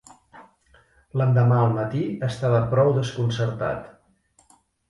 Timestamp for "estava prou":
2.31-2.93